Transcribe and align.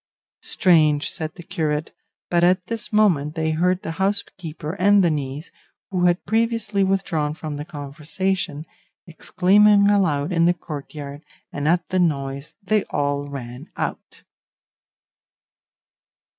"Strange," 0.41 1.11
said 1.11 1.35
the 1.35 1.43
curate; 1.43 1.93
but 2.31 2.43
at 2.43 2.65
this 2.65 2.91
moment 2.91 3.35
they 3.35 3.51
heard 3.51 3.83
the 3.83 3.91
housekeeper 4.01 4.73
and 4.79 5.03
the 5.03 5.11
niece, 5.11 5.51
who 5.91 6.05
had 6.05 6.25
previously 6.25 6.83
withdrawn 6.83 7.35
from 7.35 7.55
the 7.57 7.63
conversation, 7.65 8.63
exclaiming 9.05 9.89
aloud 9.91 10.31
in 10.31 10.45
the 10.45 10.55
courtyard, 10.55 11.21
and 11.53 11.67
at 11.67 11.87
the 11.89 11.99
noise 11.99 12.55
they 12.63 12.83
all 12.85 13.27
ran 13.29 13.67
out. 13.77 14.23